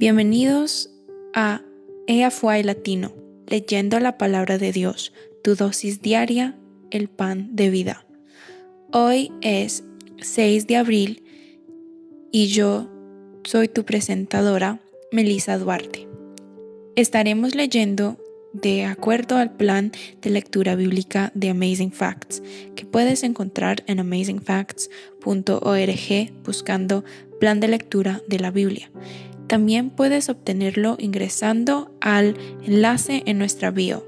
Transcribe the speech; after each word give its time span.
Bienvenidos 0.00 0.90
a 1.34 1.60
EAFUAI 2.06 2.62
Latino, 2.62 3.12
leyendo 3.46 4.00
la 4.00 4.16
palabra 4.16 4.56
de 4.56 4.72
Dios, 4.72 5.12
tu 5.44 5.56
dosis 5.56 6.00
diaria, 6.00 6.56
el 6.90 7.08
pan 7.08 7.54
de 7.54 7.68
vida. 7.68 8.06
Hoy 8.92 9.30
es 9.42 9.84
6 10.22 10.66
de 10.66 10.76
abril 10.76 11.22
y 12.32 12.46
yo 12.46 12.88
soy 13.44 13.68
tu 13.68 13.84
presentadora, 13.84 14.80
Melissa 15.12 15.58
Duarte. 15.58 16.08
Estaremos 16.96 17.54
leyendo 17.54 18.16
de 18.54 18.86
acuerdo 18.86 19.36
al 19.36 19.54
plan 19.54 19.92
de 20.22 20.30
lectura 20.30 20.76
bíblica 20.76 21.30
de 21.34 21.50
Amazing 21.50 21.92
Facts, 21.92 22.42
que 22.74 22.86
puedes 22.86 23.22
encontrar 23.22 23.84
en 23.86 24.00
amazingfacts.org 24.00 26.32
buscando 26.42 27.04
plan 27.38 27.60
de 27.60 27.68
lectura 27.68 28.22
de 28.28 28.38
la 28.38 28.50
Biblia. 28.50 28.90
También 29.50 29.90
puedes 29.90 30.28
obtenerlo 30.28 30.94
ingresando 31.00 31.92
al 32.00 32.36
enlace 32.64 33.24
en 33.26 33.36
nuestra 33.36 33.72
bio. 33.72 34.06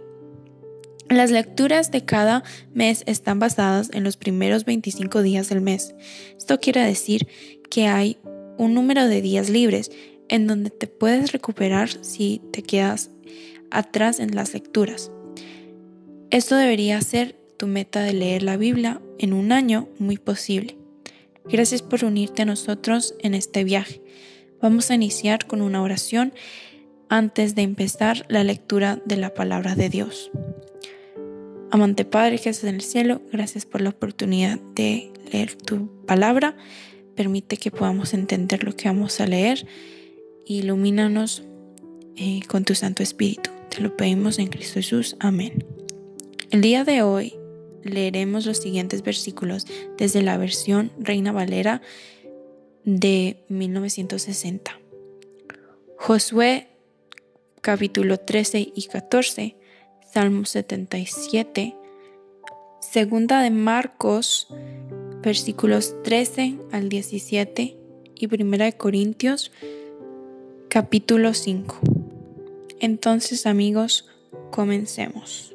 Las 1.08 1.32
lecturas 1.32 1.90
de 1.90 2.04
cada 2.04 2.44
mes 2.74 3.02
están 3.06 3.40
basadas 3.40 3.90
en 3.92 4.04
los 4.04 4.16
primeros 4.16 4.64
25 4.64 5.20
días 5.20 5.48
del 5.48 5.60
mes. 5.60 5.96
Esto 6.38 6.60
quiere 6.60 6.82
decir 6.82 7.26
que 7.68 7.88
hay 7.88 8.18
un 8.56 8.72
número 8.72 9.08
de 9.08 9.20
días 9.20 9.50
libres 9.50 9.90
en 10.28 10.46
donde 10.46 10.70
te 10.70 10.86
puedes 10.86 11.32
recuperar 11.32 11.88
si 12.04 12.40
te 12.52 12.62
quedas 12.62 13.10
atrás 13.72 14.20
en 14.20 14.36
las 14.36 14.54
lecturas. 14.54 15.10
Esto 16.30 16.54
debería 16.54 17.00
ser 17.00 17.34
tu 17.56 17.66
meta 17.66 18.00
de 18.04 18.12
leer 18.12 18.44
la 18.44 18.56
Biblia 18.56 19.00
en 19.18 19.32
un 19.32 19.50
año 19.50 19.88
muy 19.98 20.18
posible. 20.18 20.76
Gracias 21.46 21.82
por 21.82 22.04
unirte 22.04 22.42
a 22.42 22.44
nosotros 22.44 23.16
en 23.18 23.34
este 23.34 23.64
viaje. 23.64 24.00
Vamos 24.62 24.92
a 24.92 24.94
iniciar 24.94 25.48
con 25.48 25.60
una 25.60 25.82
oración 25.82 26.32
antes 27.08 27.56
de 27.56 27.62
empezar 27.62 28.24
la 28.28 28.44
lectura 28.44 29.02
de 29.04 29.16
la 29.16 29.34
palabra 29.34 29.74
de 29.74 29.88
Dios. 29.88 30.30
Amante 31.72 32.04
Padre 32.04 32.38
que 32.38 32.50
estás 32.50 32.68
en 32.68 32.76
el 32.76 32.82
cielo, 32.82 33.20
gracias 33.32 33.66
por 33.66 33.80
la 33.80 33.90
oportunidad 33.90 34.60
de 34.76 35.12
leer 35.32 35.56
tu 35.56 36.04
palabra. 36.06 36.56
Permite 37.16 37.56
que 37.56 37.72
podamos 37.72 38.14
entender 38.14 38.62
lo 38.62 38.76
que 38.76 38.88
vamos 38.88 39.20
a 39.20 39.26
leer. 39.26 39.66
Ilumínanos 40.46 41.42
eh, 42.14 42.42
con 42.46 42.64
tu 42.64 42.76
Santo 42.76 43.02
Espíritu. 43.02 43.50
Te 43.68 43.82
lo 43.82 43.96
pedimos 43.96 44.38
en 44.38 44.46
Cristo 44.46 44.74
Jesús. 44.74 45.16
Amén. 45.18 45.64
El 46.52 46.60
día 46.60 46.84
de 46.84 47.02
hoy 47.02 47.34
leeremos 47.82 48.46
los 48.46 48.58
siguientes 48.58 49.02
versículos 49.02 49.66
desde 49.98 50.22
la 50.22 50.36
versión 50.36 50.92
Reina 51.00 51.32
Valera 51.32 51.82
de 52.84 53.44
1960. 53.48 54.78
Josué 55.96 56.68
capítulo 57.60 58.18
13 58.18 58.72
y 58.74 58.86
14, 58.88 59.56
Salmo 60.12 60.44
77, 60.44 61.76
Segunda 62.80 63.40
de 63.40 63.50
Marcos 63.50 64.48
versículos 65.22 65.94
13 66.02 66.58
al 66.72 66.88
17 66.88 67.76
y 68.16 68.26
Primera 68.26 68.64
de 68.64 68.72
Corintios 68.72 69.52
capítulo 70.68 71.34
5. 71.34 71.78
Entonces 72.80 73.46
amigos, 73.46 74.08
comencemos. 74.50 75.54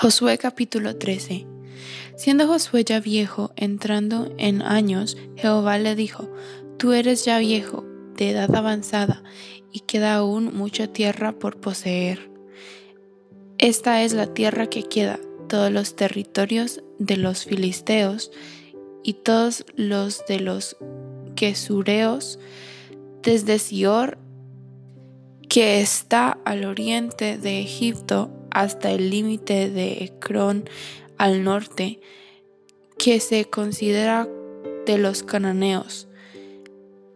Josué 0.00 0.38
capítulo 0.38 0.96
13. 0.96 1.49
Siendo 2.20 2.46
Josué 2.46 2.84
ya 2.84 3.00
viejo, 3.00 3.50
entrando 3.56 4.30
en 4.36 4.60
años, 4.60 5.16
Jehová 5.36 5.78
le 5.78 5.94
dijo, 5.94 6.28
Tú 6.76 6.92
eres 6.92 7.24
ya 7.24 7.38
viejo, 7.38 7.86
de 8.14 8.32
edad 8.32 8.54
avanzada, 8.54 9.22
y 9.72 9.80
queda 9.80 10.16
aún 10.16 10.54
mucha 10.54 10.86
tierra 10.86 11.32
por 11.32 11.62
poseer. 11.62 12.30
Esta 13.56 14.02
es 14.02 14.12
la 14.12 14.26
tierra 14.34 14.66
que 14.66 14.82
queda, 14.82 15.18
todos 15.48 15.72
los 15.72 15.96
territorios 15.96 16.82
de 16.98 17.16
los 17.16 17.46
filisteos 17.46 18.30
y 19.02 19.14
todos 19.14 19.64
los 19.74 20.22
de 20.28 20.40
los 20.40 20.76
quesureos, 21.36 22.38
desde 23.22 23.58
Sior 23.58 24.18
que 25.48 25.80
está 25.80 26.36
al 26.44 26.66
oriente 26.66 27.38
de 27.38 27.60
Egipto 27.60 28.30
hasta 28.50 28.90
el 28.90 29.08
límite 29.08 29.70
de 29.70 30.04
Ecrón 30.04 30.68
al 31.20 31.44
norte, 31.44 32.00
que 32.98 33.20
se 33.20 33.44
considera 33.44 34.26
de 34.86 34.96
los 34.96 35.22
cananeos. 35.22 36.08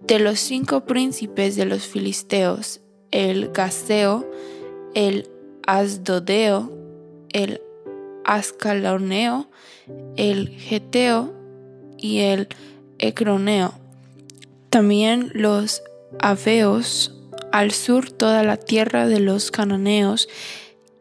De 0.02 0.18
los 0.18 0.40
cinco 0.40 0.84
príncipes 0.84 1.56
de 1.56 1.64
los 1.64 1.86
filisteos, 1.86 2.82
el 3.12 3.48
Gaseo, 3.48 4.30
el 4.94 5.30
Asdodeo, 5.66 6.70
el 7.32 7.62
Ascaloneo, 8.26 9.48
el 10.16 10.50
Geteo 10.50 11.32
y 11.96 12.18
el 12.18 12.48
Ecroneo. 12.98 13.72
También 14.68 15.30
los 15.32 15.82
Aveos, 16.18 17.18
al 17.52 17.70
sur 17.70 18.10
toda 18.10 18.44
la 18.44 18.58
tierra 18.58 19.06
de 19.06 19.20
los 19.20 19.50
cananeos 19.50 20.28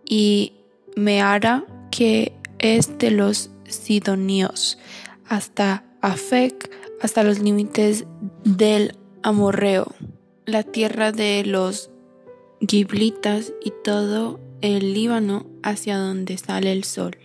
y 0.05 0.53
Meara, 0.95 1.65
que 1.91 2.31
es 2.63 2.97
de 2.97 3.11
los 3.11 3.51
sidonios, 3.65 4.79
hasta 5.27 5.83
Afec, 6.01 6.71
hasta 7.01 7.23
los 7.23 7.39
límites 7.39 8.05
del 8.45 8.97
Amorreo, 9.21 9.93
la 10.45 10.63
tierra 10.63 11.11
de 11.11 11.43
los 11.45 11.91
Giblitas 12.65 13.51
y 13.61 13.73
todo 13.83 14.39
el 14.61 14.93
Líbano 14.93 15.45
hacia 15.61 15.97
donde 15.97 16.37
sale 16.37 16.71
el 16.71 16.85
sol. 16.85 17.17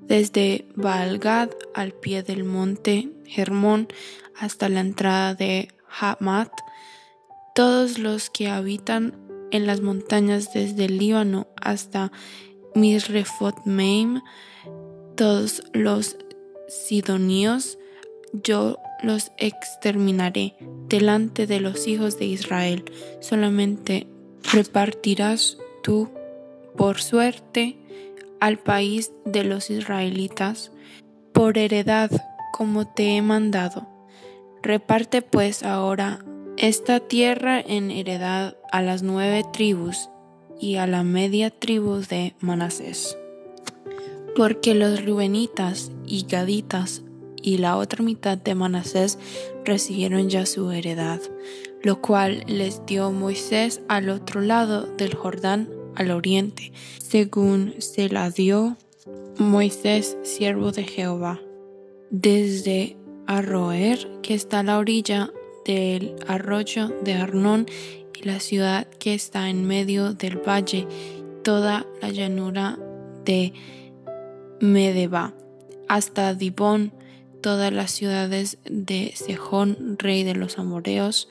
Desde 0.00 0.66
Baalgad 0.74 1.50
al 1.74 1.92
pie 1.92 2.22
del 2.22 2.44
monte 2.44 3.10
Hermón 3.36 3.88
hasta 4.34 4.70
la 4.70 4.80
entrada 4.80 5.34
de 5.34 5.68
Hamat, 6.00 6.50
todos 7.54 7.98
los 7.98 8.30
que 8.30 8.48
habitan 8.48 9.14
en 9.50 9.66
las 9.66 9.82
montañas 9.82 10.54
desde 10.54 10.86
el 10.86 10.96
Líbano 10.96 11.48
hasta 11.60 12.12
Misrefot-Meim, 12.80 14.22
todos 15.16 15.62
los 15.72 16.16
sidonios, 16.68 17.78
yo 18.32 18.78
los 19.02 19.32
exterminaré 19.38 20.54
delante 20.88 21.46
de 21.46 21.60
los 21.60 21.86
hijos 21.86 22.18
de 22.18 22.26
Israel. 22.26 22.84
Solamente 23.20 24.06
repartirás 24.52 25.58
tú 25.82 26.08
por 26.76 27.00
suerte 27.00 27.76
al 28.40 28.58
país 28.58 29.12
de 29.24 29.44
los 29.44 29.70
israelitas 29.70 30.72
por 31.32 31.58
heredad 31.58 32.10
como 32.52 32.86
te 32.86 33.16
he 33.16 33.22
mandado. 33.22 33.88
Reparte 34.62 35.22
pues 35.22 35.62
ahora 35.62 36.24
esta 36.56 37.00
tierra 37.00 37.60
en 37.60 37.90
heredad 37.90 38.56
a 38.72 38.82
las 38.82 39.02
nueve 39.02 39.44
tribus 39.52 40.10
y 40.60 40.76
a 40.76 40.86
la 40.86 41.02
media 41.02 41.50
tribu 41.50 41.96
de 41.96 42.34
Manasés. 42.40 43.16
Porque 44.36 44.74
los 44.74 45.04
Rubenitas 45.04 45.90
y 46.06 46.26
Gaditas 46.28 47.02
y 47.42 47.58
la 47.58 47.76
otra 47.76 48.02
mitad 48.04 48.38
de 48.38 48.54
Manasés 48.54 49.18
recibieron 49.64 50.28
ya 50.28 50.46
su 50.46 50.70
heredad, 50.70 51.20
lo 51.82 52.00
cual 52.00 52.44
les 52.46 52.84
dio 52.86 53.10
Moisés 53.10 53.80
al 53.88 54.08
otro 54.10 54.40
lado 54.40 54.86
del 54.96 55.14
Jordán 55.14 55.68
al 55.94 56.10
oriente, 56.10 56.72
según 56.98 57.74
se 57.78 58.08
la 58.08 58.30
dio 58.30 58.76
Moisés, 59.38 60.16
siervo 60.22 60.72
de 60.72 60.84
Jehová, 60.84 61.40
desde 62.10 62.96
Arroer, 63.26 64.08
que 64.22 64.34
está 64.34 64.60
a 64.60 64.62
la 64.62 64.78
orilla 64.78 65.30
del 65.64 66.16
arroyo 66.26 66.88
de 67.02 67.14
Arnón 67.14 67.66
y 68.18 68.26
la 68.26 68.40
ciudad 68.40 68.86
que 68.98 69.14
está 69.14 69.48
en 69.48 69.66
medio 69.66 70.14
del 70.14 70.38
valle, 70.38 70.86
toda 71.44 71.86
la 72.00 72.10
llanura 72.10 72.78
de 73.24 73.52
Medeba, 74.60 75.34
hasta 75.88 76.34
Dibón, 76.34 76.92
todas 77.40 77.72
las 77.72 77.92
ciudades 77.92 78.58
de 78.64 79.12
Sejón, 79.14 79.96
rey 79.98 80.24
de 80.24 80.34
los 80.34 80.58
amorreos, 80.58 81.28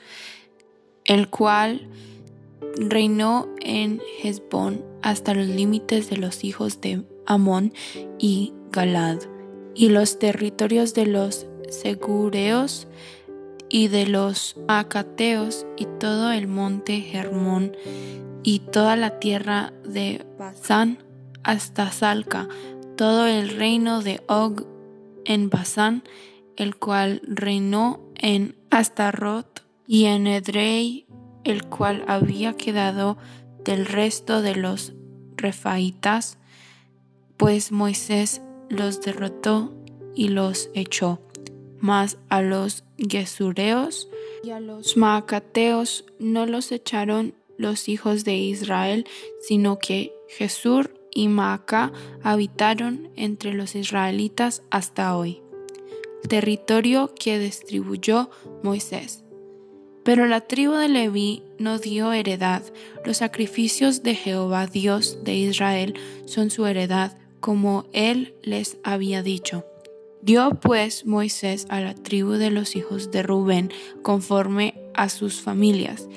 el 1.04 1.28
cual 1.28 1.88
reinó 2.76 3.48
en 3.60 4.00
Hezbón 4.22 4.84
hasta 5.02 5.34
los 5.34 5.48
límites 5.48 6.08
de 6.10 6.16
los 6.16 6.44
hijos 6.44 6.80
de 6.80 7.02
Amón 7.26 7.72
y 8.18 8.52
Galad, 8.72 9.18
y 9.74 9.90
los 9.90 10.18
territorios 10.18 10.94
de 10.94 11.06
los 11.06 11.46
segureos 11.68 12.88
y 13.68 13.88
de 13.88 14.06
los 14.06 14.56
Acateos 14.68 15.66
y 15.76 15.86
todo 15.98 16.32
el 16.32 16.48
monte 16.48 17.16
Hermón 17.16 17.72
y 18.42 18.60
toda 18.60 18.96
la 18.96 19.18
tierra 19.18 19.72
de 19.84 20.24
Basán 20.38 20.98
hasta 21.42 21.90
Salca, 21.92 22.48
todo 22.96 23.26
el 23.26 23.50
reino 23.50 24.02
de 24.02 24.22
Og 24.28 24.66
en 25.24 25.50
Basán, 25.50 26.02
el 26.56 26.76
cual 26.76 27.20
reinó 27.24 28.00
en 28.16 28.56
Astarot 28.70 29.64
y 29.86 30.06
en 30.06 30.26
Edrei, 30.26 31.06
el 31.44 31.64
cual 31.66 32.04
había 32.08 32.54
quedado 32.54 33.16
del 33.64 33.86
resto 33.86 34.42
de 34.42 34.56
los 34.56 34.94
refaitas, 35.36 36.38
pues 37.36 37.70
Moisés 37.70 38.42
los 38.68 39.00
derrotó 39.00 39.74
y 40.14 40.28
los 40.28 40.70
echó. 40.74 41.20
Mas 41.80 42.18
a 42.28 42.42
los 42.42 42.84
gesureos 42.98 44.08
y 44.42 44.50
a 44.50 44.60
los 44.60 44.96
maacateos 44.96 46.04
no 46.18 46.46
los 46.46 46.72
echaron 46.72 47.34
los 47.56 47.88
hijos 47.88 48.24
de 48.24 48.36
Israel, 48.36 49.06
sino 49.40 49.78
que 49.78 50.12
Jesur 50.28 50.94
y 51.10 51.28
Maaca 51.28 51.92
habitaron 52.22 53.10
entre 53.16 53.54
los 53.54 53.74
israelitas 53.74 54.62
hasta 54.70 55.16
hoy, 55.16 55.42
territorio 56.28 57.12
que 57.14 57.38
distribuyó 57.38 58.30
Moisés. 58.62 59.24
Pero 60.04 60.26
la 60.26 60.40
tribu 60.40 60.72
de 60.74 60.88
Leví 60.88 61.42
no 61.58 61.78
dio 61.78 62.12
heredad. 62.12 62.62
Los 63.04 63.18
sacrificios 63.18 64.02
de 64.02 64.14
Jehová 64.14 64.66
Dios 64.66 65.18
de 65.22 65.34
Israel 65.34 65.94
son 66.24 66.50
su 66.50 66.64
heredad, 66.66 67.18
como 67.40 67.86
él 67.92 68.34
les 68.42 68.78
había 68.84 69.22
dicho. 69.22 69.64
Dio 70.22 70.50
pues 70.60 71.06
Moisés 71.06 71.66
a 71.68 71.80
la 71.80 71.94
tribu 71.94 72.32
de 72.32 72.50
los 72.50 72.76
hijos 72.76 73.10
de 73.10 73.22
Rubén 73.22 73.72
conforme 74.02 74.74
a 74.94 75.08
sus 75.08 75.40
familias, 75.40 76.08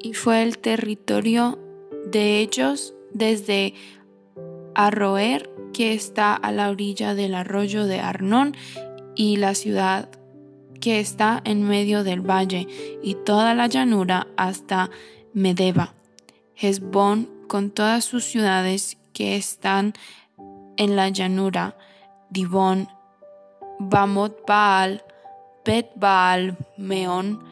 y 0.00 0.14
fue 0.14 0.42
el 0.42 0.58
territorio 0.58 1.58
de 2.06 2.40
ellos 2.40 2.94
desde 3.12 3.74
Arroer, 4.74 5.50
que 5.72 5.92
está 5.92 6.34
a 6.34 6.52
la 6.52 6.70
orilla 6.70 7.14
del 7.14 7.34
arroyo 7.34 7.86
de 7.86 8.00
Arnón, 8.00 8.56
y 9.14 9.36
la 9.36 9.54
ciudad 9.54 10.08
que 10.80 11.00
está 11.00 11.40
en 11.44 11.62
medio 11.62 12.04
del 12.04 12.20
valle, 12.20 12.66
y 13.02 13.14
toda 13.14 13.54
la 13.54 13.66
llanura 13.66 14.26
hasta 14.36 14.90
Medeba, 15.34 15.94
Hezbón 16.54 17.28
con 17.48 17.70
todas 17.70 18.04
sus 18.04 18.24
ciudades 18.24 18.96
que 19.12 19.36
están 19.36 19.94
en 20.76 20.96
la 20.96 21.08
llanura, 21.08 21.76
Dibón, 22.30 22.88
Bamot 23.78 24.46
Baal, 24.46 25.02
Bet 25.64 25.90
Baal, 25.96 26.56
Meón, 26.76 27.42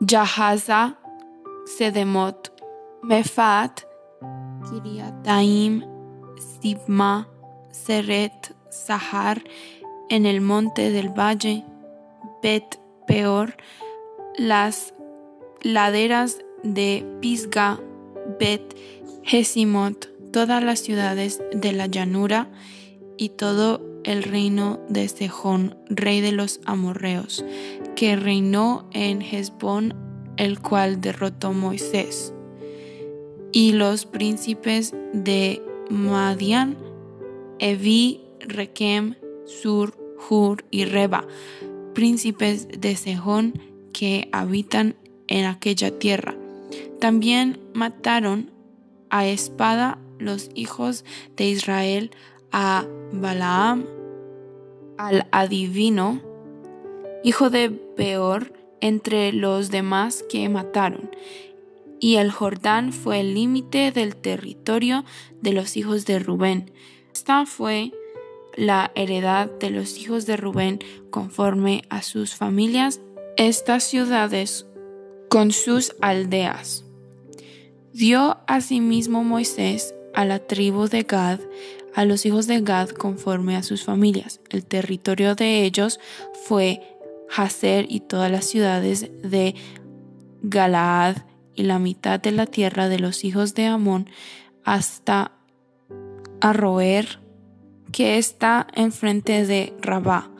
Yahaza, 0.00 0.96
Sedemot, 1.66 2.52
Mefat, 3.02 3.84
Kiriataim, 4.64 5.84
Sibma, 6.38 7.28
Seret, 7.70 8.54
Sahar, 8.70 9.42
en 10.08 10.26
el 10.26 10.40
monte 10.40 10.90
del 10.90 11.08
valle, 11.08 11.64
Bet 12.42 12.78
Peor, 13.06 13.56
las 14.36 14.94
laderas 15.62 16.38
de 16.62 17.04
Pisga, 17.20 17.80
Bet 18.38 18.76
Hesimot, 19.24 20.08
todas 20.32 20.62
las 20.62 20.80
ciudades 20.80 21.42
de 21.52 21.72
la 21.72 21.86
llanura. 21.86 22.48
Y 23.16 23.30
todo 23.30 23.80
el 24.06 24.22
reino 24.22 24.80
de 24.88 25.08
Sejón, 25.08 25.76
rey 25.90 26.20
de 26.20 26.32
los 26.32 26.60
amorreos, 26.64 27.44
que 27.96 28.16
reinó 28.16 28.88
en 28.92 29.20
Hezbón, 29.20 29.94
el 30.36 30.60
cual 30.60 31.00
derrotó 31.00 31.52
Moisés, 31.52 32.32
y 33.52 33.72
los 33.72 34.06
príncipes 34.06 34.94
de 35.12 35.60
Madian, 35.90 36.78
Evi, 37.58 38.20
Rekem, 38.40 39.16
Sur, 39.44 39.98
Hur 40.28 40.64
y 40.70 40.84
Reba, 40.84 41.26
príncipes 41.92 42.68
de 42.78 42.94
Sejón 42.96 43.60
que 43.92 44.28
habitan 44.30 44.94
en 45.26 45.46
aquella 45.46 45.98
tierra. 45.98 46.36
También 47.00 47.58
mataron 47.74 48.52
a 49.10 49.26
espada 49.26 49.98
los 50.18 50.50
hijos 50.54 51.04
de 51.36 51.48
Israel 51.48 52.10
a 52.52 52.86
Balaam, 53.12 53.95
al 54.98 55.26
adivino, 55.32 56.20
hijo 57.22 57.50
de 57.50 57.70
Peor, 57.70 58.52
entre 58.80 59.32
los 59.32 59.70
demás 59.70 60.24
que 60.28 60.48
mataron. 60.48 61.10
Y 61.98 62.16
el 62.16 62.30
Jordán 62.30 62.92
fue 62.92 63.20
el 63.20 63.34
límite 63.34 63.90
del 63.90 64.16
territorio 64.16 65.04
de 65.40 65.52
los 65.52 65.76
hijos 65.76 66.04
de 66.04 66.18
Rubén. 66.18 66.72
Esta 67.12 67.46
fue 67.46 67.92
la 68.54 68.92
heredad 68.94 69.50
de 69.50 69.70
los 69.70 69.98
hijos 69.98 70.26
de 70.26 70.36
Rubén 70.36 70.80
conforme 71.10 71.82
a 71.88 72.02
sus 72.02 72.34
familias, 72.34 73.00
estas 73.36 73.84
ciudades 73.84 74.66
con 75.28 75.52
sus 75.52 75.94
aldeas. 76.00 76.84
Dio 77.92 78.38
asimismo 78.46 79.24
Moisés 79.24 79.94
a 80.14 80.24
la 80.24 80.38
tribu 80.38 80.88
de 80.88 81.02
Gad 81.02 81.40
a 81.96 82.04
los 82.04 82.26
hijos 82.26 82.46
de 82.46 82.60
Gad 82.60 82.90
conforme 82.90 83.56
a 83.56 83.62
sus 83.62 83.82
familias. 83.82 84.40
El 84.50 84.66
territorio 84.66 85.34
de 85.34 85.64
ellos 85.64 85.98
fue 86.44 86.82
Hazer 87.34 87.86
y 87.88 88.00
todas 88.00 88.30
las 88.30 88.44
ciudades 88.44 89.10
de 89.22 89.54
Galaad 90.42 91.16
y 91.54 91.62
la 91.62 91.78
mitad 91.78 92.20
de 92.20 92.32
la 92.32 92.44
tierra 92.44 92.90
de 92.90 92.98
los 92.98 93.24
hijos 93.24 93.54
de 93.54 93.64
Amón 93.64 94.10
hasta 94.62 95.32
Arroer, 96.42 97.18
que 97.92 98.18
está 98.18 98.66
enfrente 98.74 99.46
de 99.46 99.72
Rabá, 99.80 100.30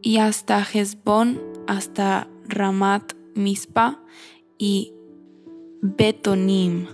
y 0.00 0.16
hasta 0.16 0.64
Hezbón, 0.64 1.42
hasta 1.66 2.26
Ramat 2.48 3.12
Mispa 3.34 4.02
y 4.56 4.94
Betonim, 5.82 6.86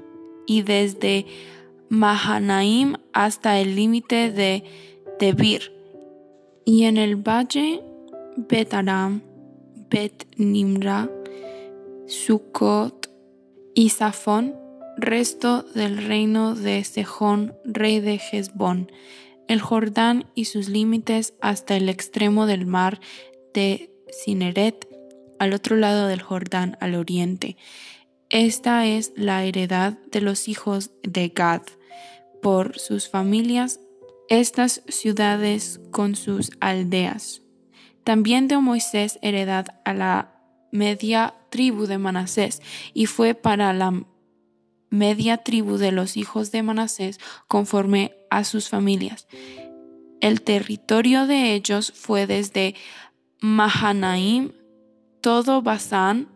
y 0.45 0.63
desde 0.63 1.27
Mahanaim 1.89 2.97
hasta 3.13 3.61
el 3.61 3.77
límite 3.77 4.31
de 4.31 4.65
Debir, 5.19 5.73
y 6.65 6.85
en 6.85 6.97
el 6.97 7.17
valle 7.17 7.83
Betaram, 8.37 9.23
Bet 9.89 10.27
Nimra, 10.37 11.11
Sucot 12.07 13.11
y 13.75 13.91
Safón, 13.91 14.57
resto 14.97 15.63
del 15.63 15.99
reino 15.99 16.55
de 16.55 16.83
Sejón, 16.85 17.55
rey 17.65 18.01
de 18.01 18.21
Hezbón, 18.21 18.91
el 19.49 19.61
Jordán 19.61 20.27
y 20.35 20.47
sus 20.47 20.69
límites 20.69 21.35
hasta 21.41 21.77
el 21.77 21.89
extremo 21.89 22.47
del 22.47 22.67
mar 22.67 23.01
de 23.55 23.91
Cineret, 24.11 24.89
al 25.39 25.53
otro 25.53 25.77
lado 25.77 26.09
del 26.09 26.23
Jordán 26.23 26.77
al 26.81 26.95
oriente, 26.95 27.57
esta 28.29 28.87
es 28.87 29.13
la 29.15 29.45
heredad 29.45 29.99
de 30.11 30.21
los 30.21 30.49
hijos 30.49 30.91
de 31.05 31.29
Gad 31.29 31.63
por 32.47 32.79
sus 32.79 33.09
familias, 33.09 33.81
estas 34.29 34.85
ciudades 34.87 35.81
con 35.91 36.15
sus 36.15 36.53
aldeas. 36.61 37.43
También 38.05 38.47
dio 38.47 38.63
Moisés 38.63 39.19
heredad 39.21 39.67
a 39.85 39.93
la 39.93 40.33
media 40.71 41.35
tribu 41.51 41.87
de 41.87 41.99
Manasés 41.99 42.63
y 42.95 43.07
fue 43.07 43.35
para 43.35 43.73
la 43.73 44.05
media 44.91 45.39
tribu 45.39 45.77
de 45.77 45.91
los 45.91 46.17
hijos 46.17 46.53
de 46.53 46.63
Manasés 46.63 47.19
conforme 47.49 48.15
a 48.31 48.45
sus 48.45 48.69
familias. 48.69 49.27
El 50.21 50.43
territorio 50.43 51.27
de 51.27 51.53
ellos 51.53 51.93
fue 51.97 52.29
desde 52.29 52.77
Mahanaim, 53.41 54.53
todo 55.21 55.63
Basán, 55.63 56.29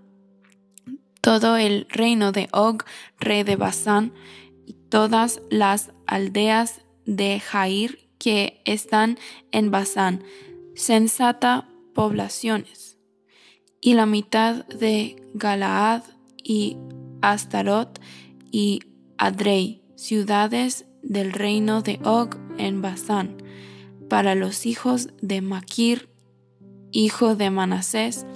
todo 1.21 1.57
el 1.57 1.87
reino 1.88 2.33
de 2.33 2.49
Og, 2.50 2.83
rey 3.21 3.45
de 3.45 3.55
Basán, 3.55 4.12
y 4.67 4.75
todas 4.88 5.40
las 5.50 5.93
aldeas 6.11 6.83
de 7.07 7.38
Jair 7.38 8.11
que 8.19 8.61
están 8.64 9.17
en 9.52 9.71
Basán, 9.71 10.25
sensata 10.75 11.69
poblaciones, 11.95 12.99
y 13.81 13.95
la 13.95 14.07
mitad 14.07 14.67
de 14.67 15.23
Galaad 15.35 16.02
y 16.43 16.76
Astarot 17.23 18.00
y 18.50 18.81
Adrei, 19.19 19.83
ciudades 19.95 20.87
del 21.02 21.33
reino 21.33 21.81
de 21.81 22.00
Og 22.05 22.37
en 22.59 22.83
Basán, 22.83 23.37
para 24.09 24.35
los 24.35 24.67
hijos 24.67 25.11
de 25.23 25.40
Maquir, 25.40 26.11
hijo 26.90 27.37
de 27.37 27.50
Manasés, 27.50 28.26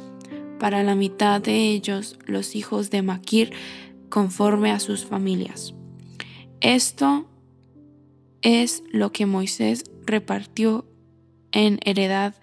para 0.61 0.85
la 0.85 0.95
mitad 0.95 1.41
de 1.41 1.71
ellos 1.71 2.21
los 2.25 2.55
hijos 2.55 2.91
de 2.91 3.03
Maquir 3.03 3.53
conforme 4.11 4.71
a 4.71 4.79
sus 4.79 5.05
familias. 5.05 5.75
Esto 6.61 7.29
es 8.45 8.85
lo 8.93 9.11
que 9.11 9.27
Moisés 9.27 9.85
repartió 10.07 10.85
en 11.51 11.81
heredad 11.83 12.35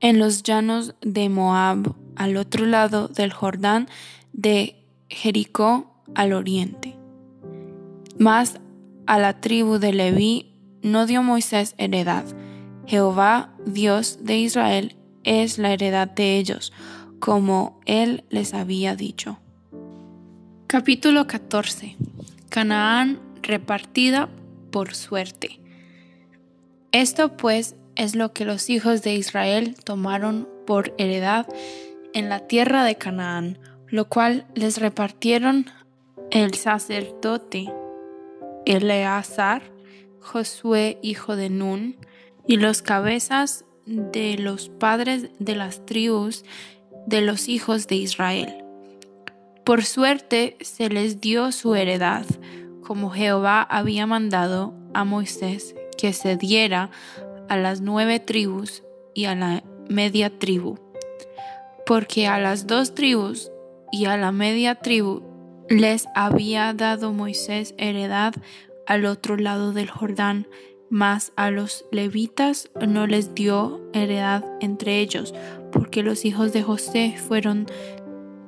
en 0.00 0.18
los 0.18 0.42
llanos 0.42 0.94
de 1.00 1.28
Moab 1.28 1.96
al 2.14 2.36
otro 2.36 2.66
lado 2.66 3.08
del 3.08 3.32
Jordán 3.32 3.88
de 4.32 4.76
Jericó 5.08 6.02
al 6.14 6.34
oriente. 6.34 6.94
Mas 8.18 8.60
a 9.06 9.18
la 9.18 9.40
tribu 9.40 9.78
de 9.78 9.92
Leví 9.92 10.52
no 10.82 11.06
dio 11.06 11.22
Moisés 11.22 11.74
heredad. 11.78 12.24
Jehová, 12.86 13.54
Dios 13.64 14.18
de 14.22 14.38
Israel, 14.38 14.96
es 15.24 15.58
la 15.58 15.72
heredad 15.72 16.08
de 16.08 16.36
ellos, 16.36 16.72
como 17.18 17.80
él 17.86 18.24
les 18.28 18.52
había 18.52 18.94
dicho. 18.94 19.38
Capítulo 20.66 21.26
14. 21.26 21.96
Canaán 22.50 23.20
repartida 23.42 24.28
por 24.70 24.94
suerte. 24.94 25.60
Esto 26.92 27.36
pues 27.36 27.76
es 27.94 28.14
lo 28.14 28.32
que 28.32 28.44
los 28.44 28.70
hijos 28.70 29.02
de 29.02 29.14
Israel 29.14 29.76
tomaron 29.84 30.48
por 30.66 30.94
heredad 30.98 31.46
en 32.12 32.28
la 32.28 32.46
tierra 32.46 32.84
de 32.84 32.96
Canaán, 32.96 33.58
lo 33.88 34.08
cual 34.08 34.46
les 34.54 34.78
repartieron 34.78 35.66
el 36.30 36.54
sacerdote 36.54 37.72
Eleazar, 38.64 39.62
Josué 40.20 40.98
hijo 41.02 41.36
de 41.36 41.50
Nun, 41.50 41.96
y 42.46 42.56
los 42.56 42.82
cabezas 42.82 43.64
de 43.86 44.36
los 44.38 44.68
padres 44.68 45.30
de 45.38 45.54
las 45.54 45.86
tribus 45.86 46.44
de 47.06 47.20
los 47.20 47.48
hijos 47.48 47.86
de 47.86 47.96
Israel. 47.96 48.64
Por 49.64 49.84
suerte 49.84 50.56
se 50.60 50.88
les 50.88 51.20
dio 51.20 51.52
su 51.52 51.74
heredad, 51.74 52.24
como 52.86 53.10
Jehová 53.10 53.62
había 53.62 54.06
mandado 54.06 54.72
a 54.94 55.04
Moisés 55.04 55.74
que 55.98 56.12
se 56.12 56.36
diera 56.36 56.90
a 57.48 57.56
las 57.56 57.80
nueve 57.80 58.20
tribus 58.20 58.84
y 59.12 59.24
a 59.24 59.34
la 59.34 59.64
media 59.88 60.38
tribu, 60.38 60.78
porque 61.84 62.28
a 62.28 62.38
las 62.38 62.66
dos 62.66 62.94
tribus 62.94 63.50
y 63.90 64.04
a 64.04 64.16
la 64.16 64.30
media 64.30 64.76
tribu 64.76 65.22
les 65.68 66.06
había 66.14 66.72
dado 66.74 67.12
Moisés 67.12 67.74
heredad 67.76 68.34
al 68.86 69.04
otro 69.06 69.36
lado 69.36 69.72
del 69.72 69.90
Jordán, 69.90 70.46
mas 70.88 71.32
a 71.34 71.50
los 71.50 71.86
levitas 71.90 72.70
no 72.86 73.08
les 73.08 73.34
dio 73.34 73.80
heredad 73.94 74.44
entre 74.60 75.00
ellos, 75.00 75.34
porque 75.72 76.04
los 76.04 76.24
hijos 76.24 76.52
de 76.52 76.62
José 76.62 77.16
fueron 77.16 77.66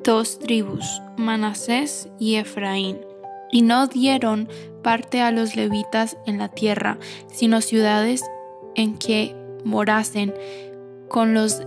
dos 0.04 0.38
tribus, 0.38 1.02
Manasés 1.16 2.08
y 2.20 2.36
Efraín, 2.36 3.07
y 3.50 3.62
no 3.62 3.86
dieron 3.86 4.48
parte 4.82 5.20
a 5.20 5.30
los 5.30 5.56
levitas 5.56 6.16
en 6.26 6.38
la 6.38 6.48
tierra, 6.48 6.98
sino 7.28 7.60
ciudades 7.60 8.24
en 8.74 8.98
que 8.98 9.34
morasen 9.64 10.34
con 11.08 11.34
los 11.34 11.62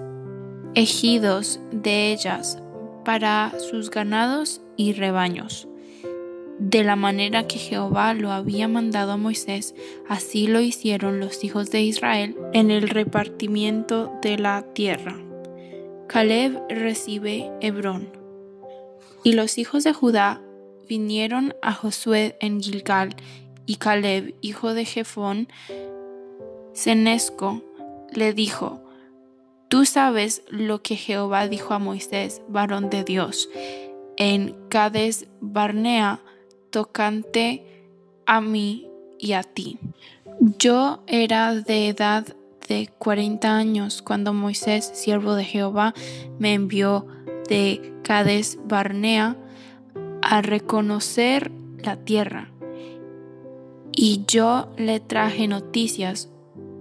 ejidos 0.75 1.59
de 1.71 2.11
ellas 2.11 2.61
para 3.03 3.53
sus 3.59 3.89
ganados 3.89 4.61
y 4.77 4.93
rebaños. 4.93 5.67
De 6.59 6.83
la 6.83 6.95
manera 6.95 7.47
que 7.47 7.57
Jehová 7.57 8.13
lo 8.13 8.31
había 8.31 8.67
mandado 8.67 9.13
a 9.13 9.17
Moisés, 9.17 9.73
así 10.07 10.45
lo 10.45 10.61
hicieron 10.61 11.19
los 11.19 11.43
hijos 11.43 11.71
de 11.71 11.81
Israel 11.81 12.37
en 12.53 12.69
el 12.69 12.87
repartimiento 12.87 14.11
de 14.21 14.37
la 14.37 14.61
tierra. 14.73 15.19
Caleb 16.07 16.61
recibe 16.69 17.49
Hebrón. 17.61 18.09
Y 19.23 19.33
los 19.33 19.57
hijos 19.57 19.83
de 19.83 19.93
Judá 19.93 20.41
vinieron 20.91 21.55
a 21.61 21.71
Josué 21.71 22.35
en 22.41 22.59
Gilgal, 22.59 23.15
y 23.65 23.77
Caleb, 23.77 24.35
hijo 24.41 24.73
de 24.73 24.83
Jefón, 24.83 25.47
Cenesco, 26.75 27.63
le 28.11 28.33
dijo, 28.33 28.83
Tú 29.69 29.85
sabes 29.85 30.43
lo 30.49 30.81
que 30.81 30.97
Jehová 30.97 31.47
dijo 31.47 31.73
a 31.73 31.79
Moisés, 31.79 32.41
varón 32.49 32.89
de 32.89 33.05
Dios, 33.05 33.47
en 34.17 34.53
Cades 34.67 35.27
Barnea, 35.39 36.19
tocante 36.71 37.63
a 38.25 38.41
mí 38.41 38.89
y 39.17 39.31
a 39.31 39.43
ti. 39.43 39.79
Yo 40.59 41.03
era 41.07 41.55
de 41.55 41.87
edad 41.87 42.35
de 42.67 42.89
cuarenta 42.97 43.55
años 43.55 44.01
cuando 44.01 44.33
Moisés, 44.33 44.91
siervo 44.93 45.35
de 45.35 45.45
Jehová, 45.45 45.93
me 46.37 46.53
envió 46.53 47.07
de 47.47 47.93
Cades 48.03 48.59
Barnea 48.65 49.37
a 50.21 50.41
reconocer 50.41 51.51
la 51.83 51.97
tierra. 51.97 52.49
Y 53.93 54.23
yo 54.27 54.69
le 54.77 54.99
traje 54.99 55.47
noticias 55.47 56.29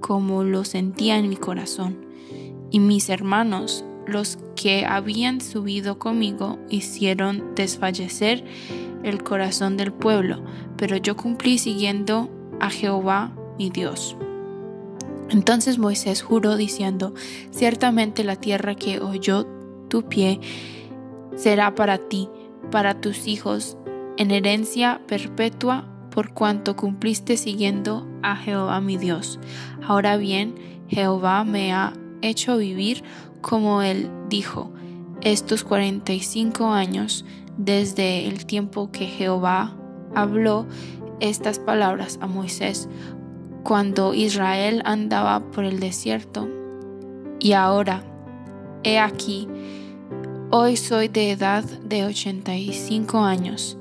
como 0.01 0.45
lo 0.45 0.65
sentía 0.65 1.19
en 1.19 1.29
mi 1.29 1.37
corazón 1.37 2.11
y 2.71 2.79
mis 2.79 3.09
hermanos, 3.11 3.85
los 4.07 4.39
que 4.55 4.87
habían 4.87 5.41
subido 5.41 5.99
conmigo, 5.99 6.59
hicieron 6.69 7.55
desfallecer 7.55 8.45
el 9.03 9.23
corazón 9.23 9.77
del 9.77 9.93
pueblo, 9.93 10.43
pero 10.77 10.97
yo 10.97 11.17
cumplí 11.17 11.59
siguiendo 11.59 12.31
a 12.61 12.71
Jehová 12.71 13.33
mi 13.59 13.71
Dios. 13.71 14.17
Entonces 15.31 15.79
Moisés 15.79 16.23
juró 16.23 16.57
diciendo, 16.57 17.15
ciertamente 17.51 18.25
la 18.25 18.37
tierra 18.37 18.75
que 18.75 19.01
oyó 19.01 19.47
tu 19.89 20.03
pie 20.09 20.41
será 21.37 21.75
para 21.75 21.99
ti, 21.99 22.29
para 22.71 23.01
tus 23.01 23.27
hijos, 23.27 23.77
en 24.17 24.31
herencia 24.31 25.01
perpetua, 25.07 25.87
por 26.11 26.33
cuanto 26.33 26.77
cumpliste 26.77 27.37
siguiendo 27.37 28.07
a 28.23 28.37
Jehová 28.37 28.81
mi 28.81 28.97
Dios. 28.97 29.39
Ahora 29.87 30.17
bien, 30.17 30.55
Jehová 30.89 31.45
me 31.45 31.73
ha 31.73 31.93
hecho 32.21 32.57
vivir 32.57 33.05
como 33.41 33.83
él 33.83 34.11
dijo, 34.29 34.73
estos 35.23 35.65
cuarenta 35.65 36.13
y 36.13 36.21
cinco 36.21 36.73
años 36.73 37.25
desde 37.57 38.27
el 38.27 38.47
tiempo 38.47 38.91
que 38.91 39.07
Jehová 39.07 39.77
habló 40.15 40.67
estas 41.21 41.59
palabras 41.59 42.19
a 42.21 42.27
Moisés 42.27 42.89
cuando 43.63 44.15
Israel 44.15 44.83
andaba 44.85 45.51
por 45.51 45.65
el 45.65 45.79
desierto. 45.81 46.49
Y 47.39 47.53
ahora, 47.53 48.03
he 48.83 48.99
aquí, 48.99 49.49
hoy 50.53 50.77
soy 50.77 51.07
de 51.07 51.31
edad 51.31 51.63
de 51.65 52.05
ochenta 52.05 52.57
y 52.57 52.73
cinco 52.73 53.21
años. 53.21 53.79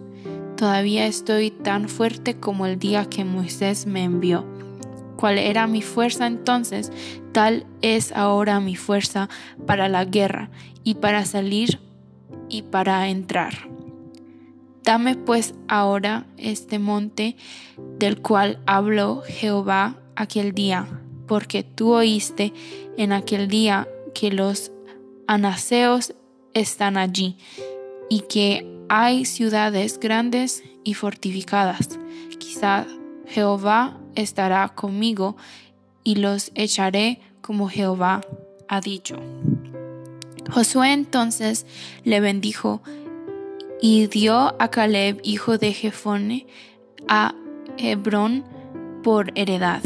Todavía 0.55 1.07
estoy 1.07 1.49
tan 1.49 1.89
fuerte 1.89 2.39
como 2.39 2.65
el 2.67 2.77
día 2.77 3.09
que 3.09 3.25
Moisés 3.25 3.87
me 3.87 4.03
envió 4.03 4.45
cuál 5.15 5.37
era 5.37 5.67
mi 5.67 5.81
fuerza 5.81 6.27
entonces, 6.27 6.91
tal 7.31 7.65
es 7.81 8.11
ahora 8.11 8.59
mi 8.59 8.75
fuerza 8.75 9.29
para 9.65 9.89
la 9.89 10.05
guerra 10.05 10.49
y 10.83 10.95
para 10.95 11.25
salir 11.25 11.79
y 12.49 12.61
para 12.61 13.09
entrar. 13.09 13.53
Dame 14.83 15.15
pues 15.15 15.55
ahora 15.67 16.25
este 16.37 16.79
monte 16.79 17.35
del 17.97 18.21
cual 18.21 18.59
habló 18.65 19.23
Jehová 19.25 19.97
aquel 20.15 20.53
día, 20.53 20.87
porque 21.27 21.63
tú 21.63 21.93
oíste 21.93 22.53
en 22.95 23.11
aquel 23.11 23.47
día 23.47 23.87
que 24.13 24.31
los 24.31 24.71
anaseos 25.27 26.15
están 26.53 26.97
allí 26.97 27.37
y 28.09 28.21
que 28.21 28.65
hay 28.89 29.25
ciudades 29.25 29.99
grandes 29.99 30.63
y 30.83 30.93
fortificadas. 30.93 31.99
Quizá 32.39 32.87
Jehová 33.27 33.99
estará 34.15 34.69
conmigo 34.69 35.37
y 36.03 36.15
los 36.15 36.51
echaré 36.55 37.21
como 37.41 37.69
Jehová 37.69 38.21
ha 38.67 38.81
dicho. 38.81 39.17
Josué 40.49 40.93
entonces 40.93 41.65
le 42.03 42.19
bendijo 42.19 42.81
y 43.81 44.07
dio 44.07 44.55
a 44.59 44.69
Caleb, 44.69 45.19
hijo 45.23 45.57
de 45.57 45.73
Jefone, 45.73 46.47
a 47.07 47.35
Hebrón 47.77 48.43
por 49.03 49.31
heredad. 49.35 49.81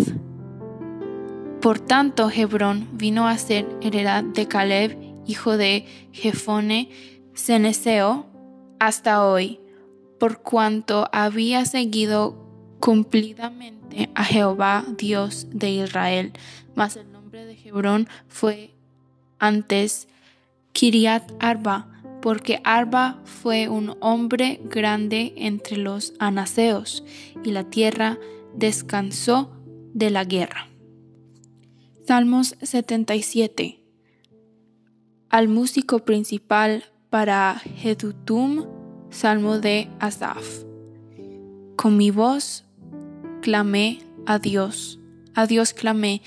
Por 1.61 1.79
tanto, 1.79 2.29
Hebrón 2.29 2.89
vino 2.93 3.27
a 3.27 3.37
ser 3.37 3.67
heredad 3.81 4.23
de 4.23 4.47
Caleb, 4.47 4.97
hijo 5.25 5.57
de 5.57 5.85
Jefone, 6.11 6.89
Ceneseo, 7.35 8.25
hasta 8.79 9.25
hoy, 9.25 9.59
por 10.19 10.41
cuanto 10.41 11.09
había 11.11 11.65
seguido 11.65 12.37
cumplidamente 12.79 14.09
a 14.15 14.23
Jehová 14.23 14.85
Dios 14.97 15.47
de 15.51 15.71
Israel. 15.71 16.33
Mas 16.75 16.97
el 16.97 17.11
nombre 17.11 17.45
de 17.45 17.57
Hebrón 17.63 18.07
fue 18.27 18.71
antes 19.39 20.07
Kiriat 20.73 21.31
Arba, 21.39 21.87
porque 22.21 22.61
Arba 22.63 23.19
fue 23.25 23.67
un 23.67 23.95
hombre 23.99 24.61
grande 24.63 25.33
entre 25.37 25.77
los 25.77 26.13
anaseos, 26.19 27.03
y 27.43 27.51
la 27.51 27.65
tierra 27.65 28.17
descansó 28.55 29.51
de 29.93 30.09
la 30.09 30.23
guerra. 30.23 30.67
Salmos 32.05 32.55
77 32.61 33.82
Al 35.33 35.47
músico 35.47 35.97
principal 35.97 36.85
para 37.09 37.59
Jedutum, 37.77 38.67
Salmo 39.09 39.57
de 39.57 39.89
Asaf. 39.99 40.45
Con 41.75 41.97
mi 41.97 42.11
voz 42.11 42.65
clamé 43.41 43.97
a 44.27 44.37
Dios, 44.37 44.99
a 45.33 45.47
Dios 45.47 45.73
clamé, 45.73 46.21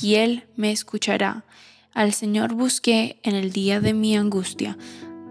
y 0.00 0.14
Él 0.14 0.44
me 0.54 0.70
escuchará. 0.70 1.44
Al 1.92 2.12
Señor 2.12 2.54
busqué 2.54 3.18
en 3.24 3.34
el 3.34 3.50
día 3.50 3.80
de 3.80 3.94
mi 3.94 4.16
angustia. 4.16 4.78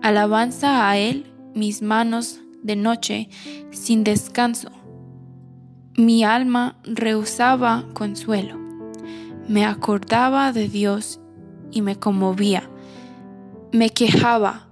Alabanza 0.01 0.89
a 0.89 0.97
Él 0.97 1.31
mis 1.55 1.81
manos 1.81 2.41
de 2.63 2.75
noche 2.75 3.29
sin 3.71 4.03
descanso. 4.03 4.71
Mi 5.95 6.25
alma 6.25 6.75
rehusaba 6.83 7.85
consuelo. 7.93 8.59
Me 9.47 9.65
acordaba 9.65 10.51
de 10.51 10.67
Dios 10.67 11.21
y 11.71 11.81
me 11.81 11.95
conmovía. 11.95 12.67
Me 13.73 13.89
quejaba 13.89 14.67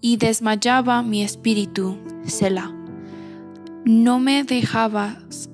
y 0.00 0.16
desmayaba 0.16 1.04
mi 1.04 1.22
espíritu, 1.22 1.98
Selah. 2.26 2.74
No 3.84 4.18
me 4.18 4.42
dejabas 4.42 5.50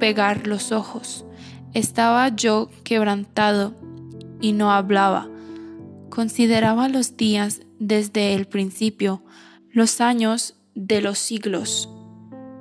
pegar 0.00 0.46
los 0.46 0.72
ojos. 0.72 1.26
Estaba 1.74 2.34
yo 2.34 2.70
quebrantado 2.82 3.74
y 4.40 4.52
no 4.52 4.72
hablaba. 4.72 5.28
Consideraba 6.08 6.88
los 6.88 7.18
días 7.18 7.60
desde 7.78 8.32
el 8.32 8.46
principio, 8.46 9.22
los 9.70 10.00
años 10.00 10.56
de 10.74 11.02
los 11.02 11.18
siglos. 11.18 11.90